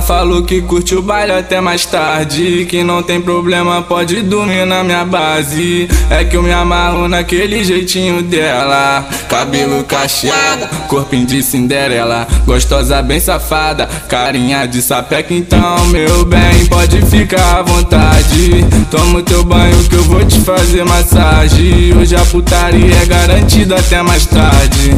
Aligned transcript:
Ela 0.00 0.06
falou 0.06 0.42
que 0.42 0.62
curte 0.62 0.94
o 0.94 1.02
baile 1.02 1.32
até 1.32 1.60
mais 1.60 1.84
tarde. 1.84 2.64
Que 2.64 2.82
não 2.82 3.02
tem 3.02 3.20
problema, 3.20 3.82
pode 3.82 4.22
dormir 4.22 4.64
na 4.64 4.82
minha 4.82 5.04
base. 5.04 5.86
É 6.08 6.24
que 6.24 6.38
eu 6.38 6.42
me 6.42 6.50
amarro 6.50 7.06
naquele 7.06 7.62
jeitinho 7.62 8.22
dela. 8.22 9.06
Cabelo 9.28 9.84
cacheado, 9.84 10.66
corpinho 10.88 11.26
de 11.26 11.42
Cinderela. 11.42 12.26
Gostosa, 12.46 13.02
bem 13.02 13.20
safada, 13.20 13.86
carinha 14.08 14.66
de 14.66 14.80
sapeca. 14.80 15.34
Então, 15.34 15.84
meu 15.88 16.24
bem, 16.24 16.64
pode 16.70 17.02
ficar 17.02 17.58
à 17.58 17.62
vontade. 17.62 18.64
Toma 18.90 19.18
o 19.18 19.22
teu 19.22 19.44
banho 19.44 19.84
que 19.84 19.96
eu 19.96 20.04
vou 20.04 20.24
te 20.24 20.40
fazer 20.40 20.82
massagem. 20.82 21.94
Hoje 21.94 22.16
a 22.16 22.24
putaria 22.24 22.96
é 23.02 23.04
garantida 23.04 23.76
até 23.76 24.00
mais 24.00 24.24
tarde. 24.24 24.96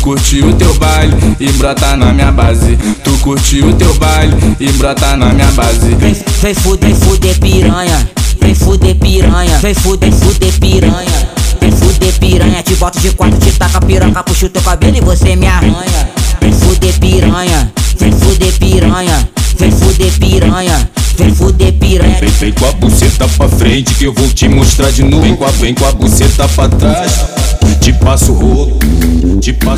Tu 0.00 0.04
curte 0.04 0.40
o 0.40 0.54
teu 0.54 0.72
baile 0.76 1.14
e 1.38 1.52
brota 1.52 1.94
na 1.94 2.10
minha 2.14 2.32
base. 2.32 2.74
Tu 3.04 3.18
curte 3.18 3.60
o 3.60 3.74
teu 3.74 3.92
baile 3.96 4.34
e 4.58 4.72
brota 4.72 5.14
na 5.14 5.26
minha 5.26 5.50
base. 5.52 5.94
Vem, 5.94 6.16
vem 6.40 6.54
fuder, 6.54 6.94
fuder 6.96 7.38
piranha. 7.38 8.10
Vem 8.40 8.54
fuder 8.54 8.94
piranha. 8.94 9.58
Vem 9.58 9.74
fuder, 9.74 10.10
fuder 10.10 10.58
piranha. 10.58 11.28
Vem 11.60 11.70
fuder 11.70 12.18
piranha. 12.18 12.62
Te 12.62 12.76
boto 12.76 12.98
de 12.98 13.10
quatro, 13.10 13.38
te 13.40 13.52
taca 13.52 13.78
piranha. 13.82 14.22
Puxa 14.22 14.46
o 14.46 14.48
teu 14.48 14.62
cabelo 14.62 14.96
e 14.96 15.00
você 15.02 15.36
me 15.36 15.46
arranha. 15.46 16.08
Vem 16.40 16.52
fuder 16.52 16.98
piranha. 16.98 17.70
Vem 17.98 18.12
fuder 18.12 18.52
piranha. 18.58 19.28
Vem 19.58 19.70
fuder 19.70 20.12
piranha. 20.18 20.90
Vem 21.18 21.34
fuder 21.34 21.72
piranha. 21.74 22.16
Vem, 22.20 22.30
vem 22.30 22.52
com 22.52 22.64
a 22.64 22.72
buceta 22.72 23.28
pra 23.28 23.48
frente 23.50 23.94
que 23.94 24.04
eu 24.04 24.14
vou 24.14 24.28
te 24.30 24.48
mostrar 24.48 24.90
de 24.90 25.02
novo. 25.02 25.22
Vem 25.22 25.36
com 25.36 25.44
a, 25.44 25.50
vem 25.50 25.74
com 25.74 25.84
a 25.84 25.92
buceta 25.92 26.48
pra 26.48 26.70
trás. 26.70 27.29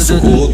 Te 0.04 0.14
passo 0.14 0.51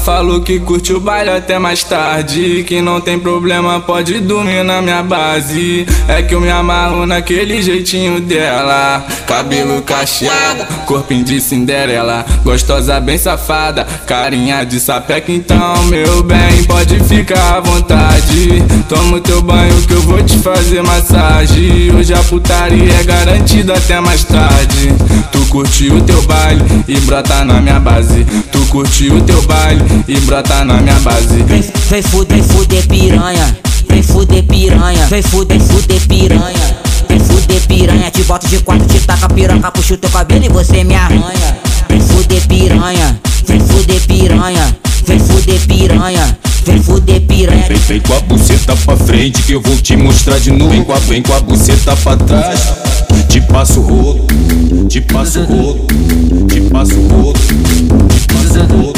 Falou 0.00 0.40
que 0.40 0.58
curte 0.60 0.92
o 0.92 1.00
baile 1.00 1.30
até 1.30 1.58
mais 1.58 1.84
tarde. 1.84 2.64
Que 2.66 2.80
não 2.80 3.00
tem 3.00 3.18
problema, 3.18 3.78
pode 3.80 4.20
dormir 4.20 4.64
na 4.64 4.80
minha 4.80 5.02
base. 5.02 5.86
É 6.08 6.22
que 6.22 6.34
eu 6.34 6.40
me 6.40 6.50
amarro 6.50 7.04
naquele 7.06 7.60
jeitinho 7.60 8.20
dela. 8.20 9.04
Cabelo 9.26 9.82
cacheado, 9.82 10.64
corpinho 10.86 11.24
de 11.24 11.40
Cinderela. 11.40 12.24
Gostosa, 12.42 12.98
bem 13.00 13.18
safada, 13.18 13.86
carinha 14.06 14.64
de 14.64 14.80
sapeca. 14.80 15.30
Então, 15.30 15.84
meu 15.84 16.22
bem, 16.22 16.64
pode 16.64 16.98
ficar 17.04 17.56
à 17.56 17.60
vontade. 17.60 18.62
Toma 18.88 19.18
o 19.18 19.20
teu 19.20 19.42
banho 19.42 19.82
que 19.82 19.92
eu 19.92 20.02
vou 20.02 20.22
te 20.22 20.38
fazer 20.38 20.82
massagem. 20.82 21.94
Hoje 21.94 22.14
a 22.14 22.22
putaria 22.24 22.94
é 22.94 23.04
garantida 23.04 23.74
até 23.74 24.00
mais 24.00 24.24
tarde. 24.24 24.94
Tu 25.30 25.44
curte 25.46 25.88
o 25.90 26.00
teu 26.00 26.22
baile 26.22 26.62
e 26.86 26.98
brota 27.00 27.44
na 27.44 27.60
minha 27.60 27.78
base. 27.78 28.24
Tu 28.50 28.58
curte 28.66 29.08
o 29.08 29.20
teu 29.20 29.42
baile 29.42 29.87
e 30.06 30.20
brota 30.20 30.64
na 30.64 30.80
minha 30.80 30.98
base. 31.00 31.42
Vem, 31.44 31.64
vem 31.90 32.02
fuder, 32.02 32.42
fuder 32.42 32.86
piranha. 32.86 33.56
Vem 33.88 34.02
fuder 34.02 34.42
piranha. 34.44 35.06
Vem 35.06 35.22
fuder, 35.22 35.60
fuder 35.60 36.00
piranha. 36.06 36.76
Vem 37.08 37.18
fuder 37.20 37.60
piranha. 37.66 38.10
Te 38.10 38.22
boto 38.24 38.48
de 38.48 38.58
quatro, 38.60 38.86
te 38.86 39.00
taca 39.00 39.28
piranha. 39.28 39.70
Puxa 39.70 39.94
o 39.94 39.96
teu 39.96 40.10
cabelo 40.10 40.44
e 40.44 40.48
você 40.48 40.84
me 40.84 40.94
arranha. 40.94 41.58
Vem 41.88 42.00
fuder 42.00 42.46
piranha. 42.46 43.20
Vem 43.46 43.60
fuder 43.60 44.00
piranha. 44.06 44.76
Vem 45.06 45.18
fuder 45.18 45.60
piranha. 45.66 46.38
Vem 46.64 46.82
fuder 46.82 47.20
piranha. 47.22 47.66
Vem, 47.68 47.78
vem 47.78 48.00
com 48.00 48.14
a 48.14 48.20
buceta 48.20 48.76
pra 48.76 48.96
frente 48.96 49.42
que 49.42 49.52
eu 49.52 49.60
vou 49.60 49.76
te 49.76 49.96
mostrar 49.96 50.38
de 50.38 50.50
novo. 50.50 50.70
Vem 50.70 50.84
com 50.84 50.92
a, 50.92 50.98
vem 50.98 51.22
com 51.22 51.34
a 51.34 51.40
buceta 51.40 51.96
pra 51.96 52.16
trás. 52.16 52.60
Te 53.28 53.40
passo 53.40 53.80
o 53.80 53.82
rodo, 53.82 54.26
te 54.88 55.00
passo 55.00 55.40
o 55.40 55.44
rodo, 55.44 55.86
te 56.48 56.60
passo 56.62 56.94
o 56.94 57.08
rodo. 57.08 58.97